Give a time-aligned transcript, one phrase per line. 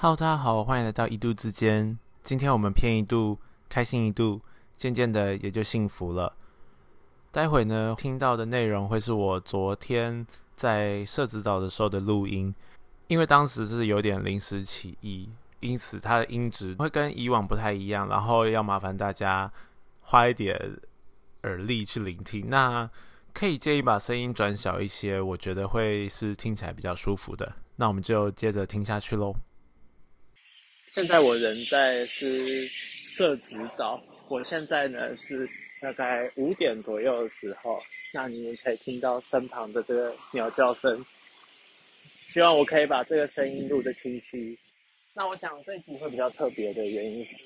[0.00, 1.98] Hello，大家好，欢迎来到一度之间。
[2.22, 3.36] 今天我们偏一度，
[3.68, 4.40] 开心一度，
[4.76, 6.36] 渐渐的也就幸福了。
[7.32, 10.24] 待会呢，听到的内容会是我昨天
[10.54, 12.54] 在社子岛的时候的录音，
[13.08, 15.28] 因为当时是有点临时起意，
[15.58, 19.50] 因此它的音质会跟以往不太一样，然后要麻烦大家
[20.02, 20.56] 花一点
[21.42, 22.48] 耳力去聆听。
[22.48, 22.88] 那
[23.34, 27.52] 可以建议把声音转小一些，我觉得会是听起来比较舒服的。
[27.74, 29.34] 那我们就接着听下去喽。
[30.88, 32.66] 现在我人在是
[33.04, 35.46] 社子岛，我现在呢是
[35.82, 37.78] 大概五点左右的时候，
[38.14, 41.04] 那你们可以听到身旁的这个鸟叫声，
[42.30, 44.58] 希望我可以把这个声音录得清晰。
[45.12, 47.36] 那我想这集会比较特别的原因是，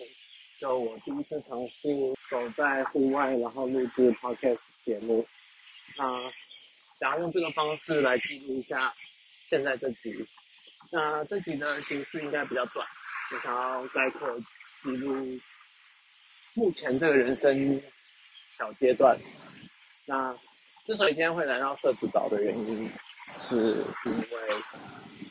[0.61, 1.89] 就我第一次尝试
[2.31, 5.27] 走在户外，然后录制 podcast 节目。
[5.97, 6.05] 那
[7.01, 8.95] 想要用这个方式来记录一下
[9.47, 10.15] 现在这集。
[10.91, 12.87] 那这集的形式应该比较短，
[13.33, 14.29] 我想要概括
[14.83, 15.41] 记录
[16.55, 17.81] 目前这个人生
[18.53, 19.19] 小阶段。
[20.05, 20.37] 那
[20.85, 22.91] 之所以今天会来到社子岛的原因，
[23.29, 23.57] 是
[24.05, 24.39] 因为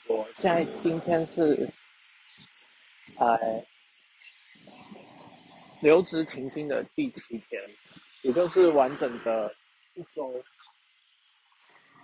[0.08, 1.70] 我现在今天是
[3.10, 3.66] 在
[5.82, 7.62] 留职停薪的第七天，
[8.24, 9.54] 也就是完整的
[9.94, 10.44] 一周。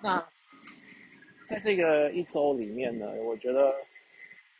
[0.04, 0.24] 那
[1.48, 3.74] 在这个一周里面呢，我觉得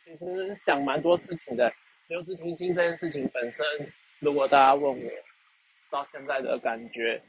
[0.08, 1.70] 其实想蛮多事情的。
[2.06, 3.66] 留职停薪这件事情本身，
[4.18, 5.10] 如果大家问我
[5.90, 7.22] 到现在的感觉，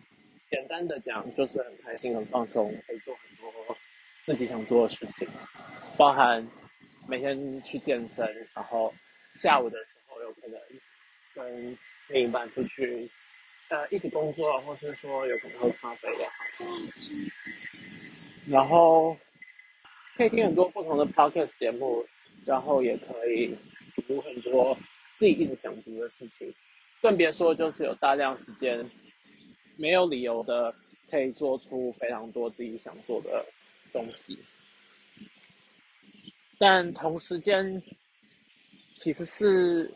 [0.49, 3.77] 简单的讲就是很开心、很放松，可以做很多
[4.23, 5.27] 自己想做的事情，
[5.97, 6.49] 包含
[7.09, 8.93] 每天去健身，然后
[9.35, 10.57] 下午的时候有可能
[11.35, 11.77] 跟
[12.07, 13.11] 另一半出去
[13.67, 16.31] 呃一起工作，或是说有可能喝咖啡也好。
[18.47, 19.17] 然后
[20.15, 22.07] 可以听很多不同的 podcast 节目，
[22.49, 23.55] 然后也可以
[24.07, 24.75] 读很多
[25.19, 26.51] 自己一直想读的事情，
[26.99, 28.83] 更别说就是有大量时间，
[29.77, 30.73] 没有理由的
[31.11, 33.45] 可以做出非常多自己想做的
[33.93, 34.35] 东西。
[36.57, 37.79] 但同时间
[38.95, 39.93] 其实是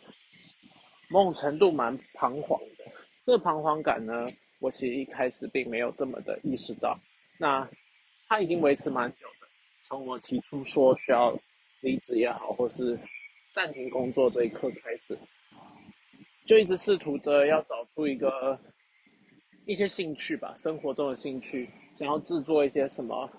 [1.10, 2.86] 某种程度蛮彷徨的，
[3.26, 4.28] 这个彷徨感呢，
[4.60, 6.96] 我其实一开始并没有这么的意识到。
[7.40, 7.68] 那
[8.28, 9.48] 它已经维持蛮久的，
[9.82, 11.36] 从我提出说需要
[11.84, 12.98] 离职也好，或是
[13.54, 15.16] 暂停工作这一刻开始，
[16.44, 18.60] 就一直试图着要找出一个
[19.66, 23.30] 一些兴趣吧，生活中的兴趣，想要制作一些什么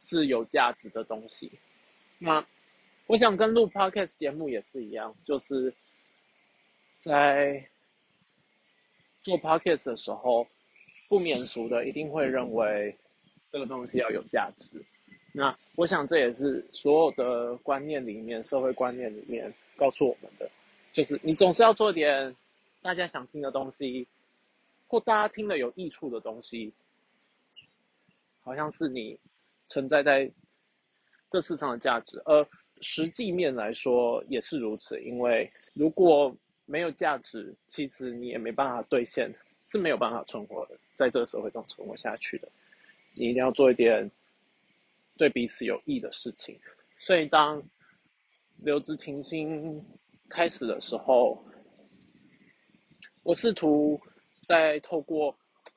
[0.00, 1.52] 是有价值的东西。
[2.18, 2.42] 那
[3.06, 5.74] 我想跟录 podcast 节目也是一样，就是
[7.00, 7.68] 在
[9.20, 10.46] 做 podcast 的时候，
[11.08, 12.96] 不免俗的一定会认为。
[13.52, 14.80] 这个东西要有价值，
[15.32, 20.50] 那我想这也是所有的观念里面、社会观念里面告诉我们的，
[20.92, 22.34] 就是你总是要做点
[22.82, 24.06] 大家想听的东西，
[24.88, 26.72] 或大家听了有益处的东西，
[28.42, 29.18] 好像是你
[29.68, 30.30] 存在在
[31.30, 32.20] 这世上的价值。
[32.24, 32.46] 而
[32.80, 36.34] 实际面来说也是如此，因为如果
[36.66, 39.32] 没有价值，其实你也没办法兑现，
[39.66, 42.48] 是没有办法存活的，在这个社会中存活下去的。
[43.14, 44.10] 你一定要做一点
[45.20, 46.58] 对彼此有益的事情，
[46.96, 47.62] 所以当
[48.56, 49.78] 留职停薪
[50.30, 51.38] 开始的时候，
[53.22, 54.00] 我试图
[54.48, 55.28] 在透过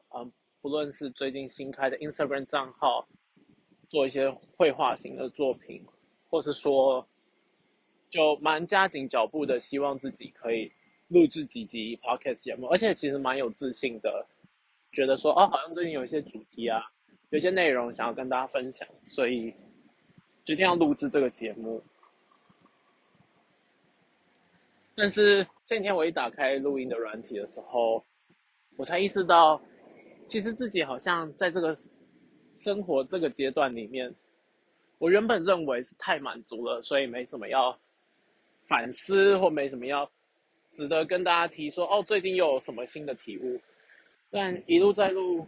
[0.08, 0.24] 啊，
[0.62, 3.06] 不论是最近新开的 Instagram 账号，
[3.90, 5.86] 做一些绘画型的作品，
[6.30, 7.06] 或是说
[8.10, 10.72] 就蛮加紧脚步的，希望自己可以
[11.10, 14.26] 录制几集 Podcast 节目，而且其实蛮有自信的，
[14.94, 16.93] 觉得说哦，好像最近有一些主题啊。
[17.34, 19.52] 有些内容想要跟大家分享，所以
[20.44, 21.82] 决定要录制这个节目。
[24.94, 28.06] 但是今天我一打开录音的软体的时候，
[28.76, 29.60] 我才意识到，
[30.28, 31.76] 其实自己好像在这个
[32.56, 34.14] 生活这个阶段里面，
[35.00, 37.76] 我原本认为是太满足了，所以没什么要
[38.68, 40.08] 反思或没什么要
[40.72, 43.60] 值得跟大家提说哦，最近又有什么新的体悟？
[44.30, 45.48] 但一路在录。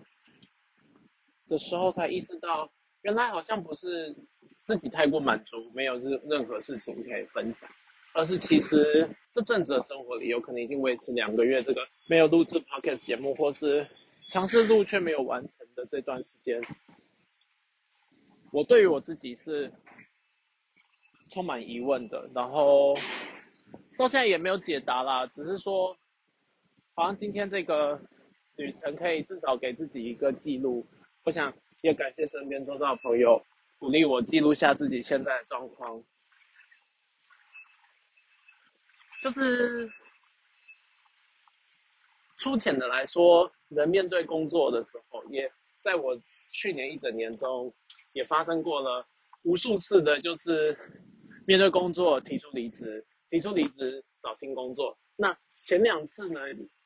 [1.47, 2.71] 的时候才意识到，
[3.01, 4.15] 原来好像不是
[4.63, 7.69] 自己太过满足，没有任任何事情可以分享，
[8.13, 13.85] 而是其实这阵子的生活里，有可能已经维持两个月，这个没有录制 podcast 节目，或是
[14.27, 16.59] 尝试录却没有完成的这段时间，
[18.51, 19.71] 我对于我自己是
[21.29, 22.95] 充满疑问的，然后
[23.97, 25.95] 到现在也没有解答啦，只是说，
[26.95, 28.01] 好像今天这个
[28.55, 30.83] 旅程可以至少给自己一个记录。
[31.25, 31.51] 我想
[31.81, 33.43] 也感谢身边周遭的朋友
[33.79, 36.01] 鼓励我记录下自己现在的状况。
[39.23, 39.89] 就是
[42.37, 46.15] 粗浅的来说，人面对工作的时候，也在我
[46.53, 47.73] 去年一整年中，
[48.13, 49.03] 也发生过了
[49.41, 50.77] 无数次的，就是
[51.47, 54.95] 面对工作提出离职，提出离职找新工作。
[55.15, 56.41] 那前两次呢，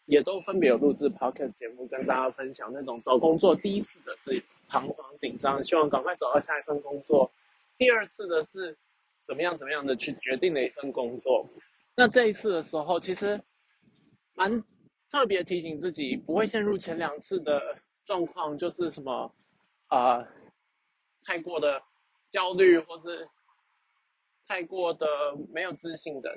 [0.09, 7.29] 也都分别有录制 podcast 节目，跟大家分享那种找工作第一次的是彷徨紧张，希望赶快找到下一份工作；
[7.77, 8.75] 第二次的是
[9.23, 11.47] 怎么样怎么样的去决定了一份工作。
[11.95, 13.39] 那这一次的时候，其实
[14.33, 14.63] 蛮
[15.11, 19.31] 特别提醒自己，不会陷入前两次的状况，就是什么
[19.89, 20.27] 啊，
[21.23, 21.79] 太过的
[22.31, 23.29] 焦虑，或是
[24.47, 25.05] 太过的
[25.53, 26.35] 没有自信的。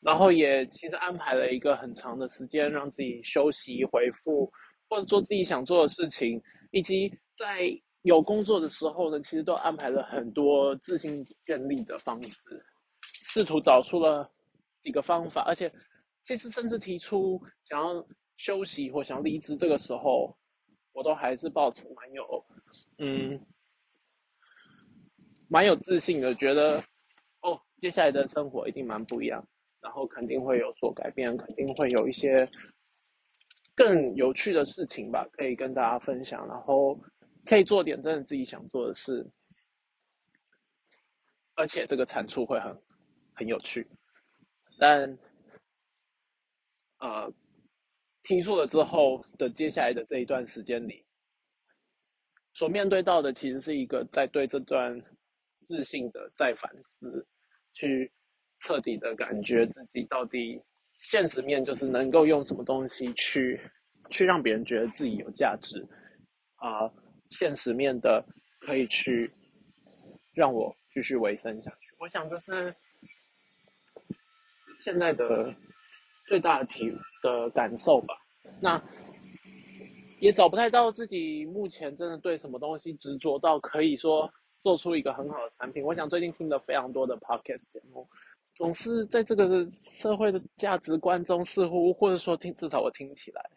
[0.00, 4.50] 然后也其实安排了一个很长的时间，让自己休息、回复，
[4.88, 6.40] 或者做自己想做的事情，
[6.70, 7.68] 以及在
[8.02, 12.64] 有工作的时候呢，其实都安排了很多自信建立的方式。
[13.02, 14.30] 试图找出了
[14.80, 15.70] 几个方法，而且
[16.22, 18.06] 其实甚至提出想要
[18.36, 20.34] 休息或想要离职，这个时候
[20.92, 22.46] 我都还是保持蛮有
[22.98, 23.38] 嗯
[25.48, 26.82] 蛮有自信的，觉得
[27.42, 29.46] 哦接下来的生活一定蛮不一样，
[29.80, 32.36] 然后肯定会有所改变，肯定会有一些
[33.74, 36.98] 更有趣的事情吧，可以跟大家分享，然后
[37.44, 39.26] 可以做点真的自己想做的事，
[41.54, 42.76] 而且这个产出会很。
[43.34, 43.88] 很有趣，
[44.80, 45.16] 但
[46.98, 47.32] 呃，
[48.24, 51.06] 听说了之后的接下来的这一段时间里，
[52.52, 55.00] 所面对到的其实是一个在对这段
[55.64, 57.24] 自信的再反思，
[57.72, 58.12] 去
[58.60, 60.60] 彻底的感觉自己到底
[60.98, 63.60] 现实面就是能够用什么东西去
[64.10, 65.84] 去让别人觉得自己有价值
[66.56, 66.90] 啊，
[67.30, 68.24] 现实面的
[68.60, 69.30] 可以去
[70.34, 71.94] 让我继续维生下去。
[71.98, 72.74] 我想这是。
[74.80, 75.52] 现在的
[76.28, 76.88] 最大的体
[77.20, 78.14] 的感受吧，
[78.60, 78.80] 那
[80.20, 84.32] 也找不太到自己目前真的对什么东西执着到可以说
[84.62, 85.82] 做出一个很好的产品。
[85.82, 88.08] 我想最近听了非常多的 podcast 节目，
[88.58, 93.50] 总是在这个社会的价值观中，似乎或者说听至少我听起来，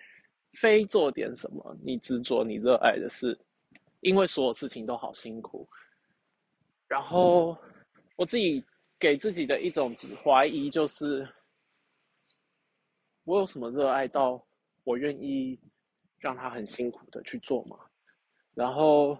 [0.53, 3.38] 非做点什么你执着你热爱的事，
[4.00, 5.68] 因为所有事情都好辛苦。
[6.88, 7.57] 然后
[8.15, 8.63] 我自己。
[9.01, 11.27] 给自己的一种怀疑就是，
[13.24, 14.39] 我有什么热爱到
[14.83, 15.59] 我愿意
[16.19, 17.75] 让他很辛苦的去做吗？
[18.53, 19.18] 然后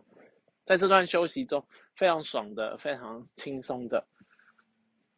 [0.64, 4.06] 在这段休息中，非常爽的、非常轻松的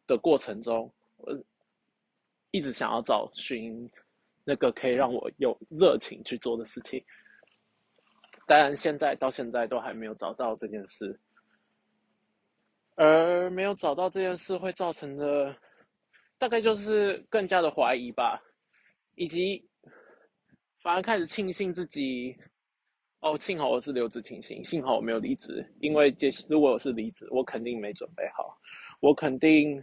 [0.06, 1.32] 的过程中，我
[2.50, 3.90] 一直想要找寻
[4.44, 7.04] 那个可以让我有热情去做的事情，
[8.46, 11.18] 当然现在到现在都还没有找到这件事。
[12.96, 15.56] 而没有找到这件事会造成的，
[16.38, 18.40] 大概就是更加的怀疑吧，
[19.16, 19.68] 以及
[20.80, 22.36] 反而开始庆幸自己，
[23.18, 28.56] 哦，幸好我是留职停薪，幸好我没有离职，因为接如果我是离职，我肯定没准备好，
[29.00, 29.82] 我肯定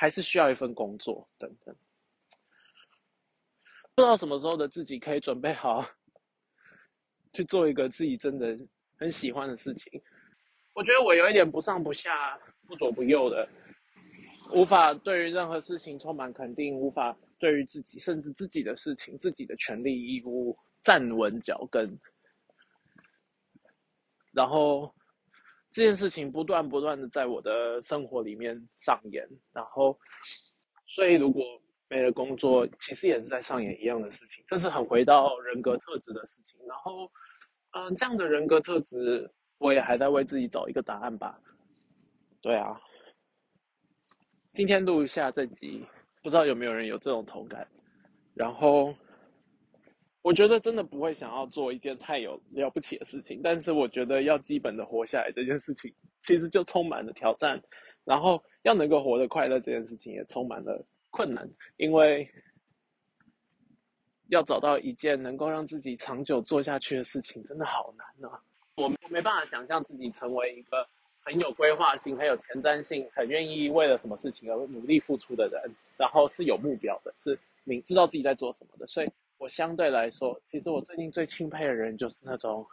[0.00, 1.76] 还是需要一份工作等等，
[3.94, 5.86] 不知道什么时候的自己可以准备好
[7.34, 8.56] 去做一个自己真的
[8.96, 10.00] 很喜欢的事情。
[10.72, 13.46] 我觉得我有一点不上不下、不左不右的，
[14.54, 21.94] 无法对于任何事情充满肯定，无法对于自己甚至自己的事情、自己的权利义务站稳脚跟。
[24.32, 24.94] 然后
[25.70, 29.98] 这件事情不断不断的在我的生活里面上演，然后
[30.86, 31.44] 所以如果
[31.88, 36.60] 没了工作，其实也是在上演一样的事情，这是很回到人格特质的事情。
[36.66, 37.10] 然后，
[37.72, 39.30] 嗯，这样的人格特质。
[39.62, 41.38] 我也还在为自己找一个答案吧。
[42.40, 42.80] 对啊，
[44.54, 45.82] 今天录一下这集，
[46.22, 47.68] 不知道有没有人有这种同感。
[48.32, 48.94] 然后，
[50.22, 57.60] 我觉得真的不会想要做一件太有了不起的事情，但是我觉得要基本的活下来这件事情，其实就充满了挑战。
[58.04, 62.28] 然后要能够活得快乐这件事情也充满了困难，因为
[64.28, 68.40] 要找到一件能够让自己长久做下去的事情，真的好难啊。
[68.76, 70.86] 我我没办法想象自己成为一个
[71.20, 78.86] 很有规划性、很有前瞻性、很愿意为了什么事情而努力付出的人，然后是有目标的，是明知道自己在做什么的。
[78.86, 82.64] 所以，我相对来说，其实我最近最钦佩的人就是那种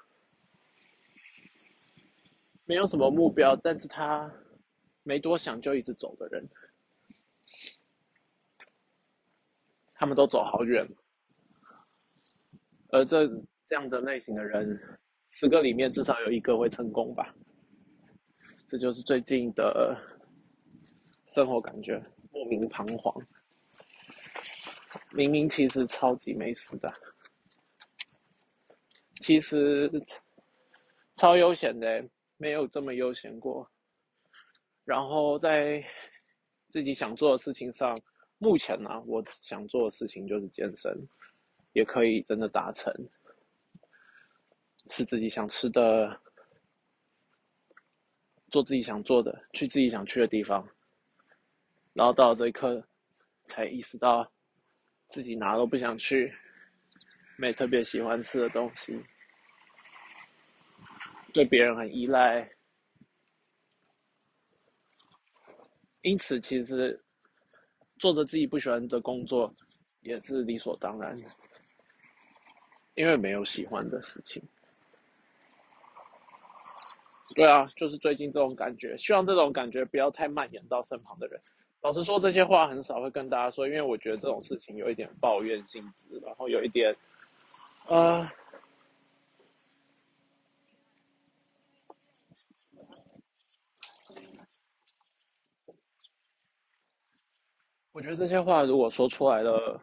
[2.65, 4.29] 没有什么目标，但是他
[5.03, 6.45] 没多想就一直走的人。
[9.93, 10.85] 他们都走好远，
[12.89, 13.25] 而这
[13.65, 14.77] 这样的类型的人。
[15.29, 17.33] 十个里面至少有一个会成功吧，
[18.67, 19.97] 这就是最近的
[21.29, 23.13] 生活感觉莫名彷徨。
[25.17, 26.87] 明明其实超级没事的，
[29.15, 29.91] 其实
[31.15, 32.07] 超悠闲的，
[32.37, 33.67] 没有这么悠闲过。
[34.85, 35.83] 然后在
[36.69, 37.97] 自己想做的事情上，
[38.37, 40.95] 目前呢，我想做的事情就是健身，
[41.73, 42.93] 也可以真的达成，
[44.87, 46.21] 吃自己想吃的，
[48.51, 50.63] 做自己想做的，去自己想去的地方。
[51.93, 52.87] 然后到了这一刻，
[53.47, 54.31] 才意识到。
[55.09, 56.33] 自己哪都不想去，
[57.37, 58.99] 没特别喜欢吃的东西，
[61.33, 62.49] 对别人很依赖，
[66.01, 67.03] 因此其实
[67.97, 69.53] 做着自己不喜欢的工作
[70.01, 71.27] 也是理所当然的，
[72.95, 74.41] 因为没有喜欢的事情。
[77.35, 81.39] 对啊，就是最近这种感觉，希望这种感觉不要太蔓延到身旁的人。
[81.81, 86.95] 老实说，这些话很少会跟大家说，因为我觉得这种事情有一点抱怨性质，然后有一点，
[87.87, 88.27] 呃，
[97.93, 99.79] 我觉得这些话如果说出来了，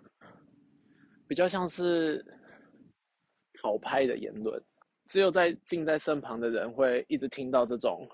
[1.29, 2.25] 比较像是
[3.63, 4.61] 讨拍的言论，
[5.07, 8.09] 只有在近在身旁的人会一直听到这种。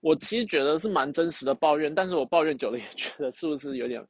[0.00, 4.00] 我其实觉得是蛮真实的抱怨，但是我抱怨久了也觉得是不是有点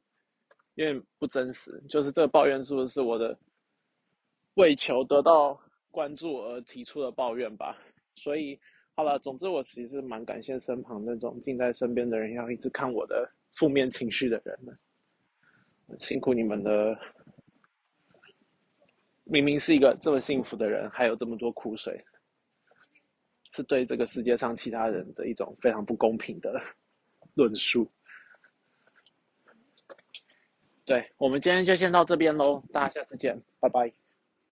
[0.75, 1.81] 有点不真实？
[1.89, 3.35] 就是这个抱怨是不是我的
[4.55, 7.75] 为求得到关注而提出的抱怨吧？
[8.15, 8.59] 所以
[8.95, 14.77] 好了，总之我其实蛮感谢身旁那种近在身边的人，要一直看我的负面情绪的人们，
[15.99, 16.99] 辛苦你们了。
[19.29, 22.03] 明明是一个这么幸福的人，还有这么多苦水。
[23.53, 26.61] 是对这个世界上其他人的一种非常不公平的
[27.33, 27.89] 论述。
[30.85, 33.91] 对我们今天就先到这边喽，大家下次见，拜拜。